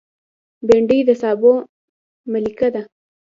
[0.67, 1.51] بېنډۍ د سابو
[2.31, 2.81] ملکانه ده